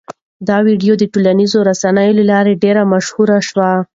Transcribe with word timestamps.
دا 0.49 0.57
ویډیو 0.67 0.93
د 0.97 1.03
ټولنیزو 1.13 1.59
رسنیو 1.69 2.17
له 2.19 2.23
لارې 2.31 2.59
ډېره 2.63 2.81
مشهوره 2.93 3.37
شوه. 3.49 3.69